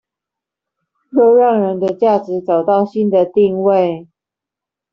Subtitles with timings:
[1.11, 4.07] 又讓人的價值找到新的定位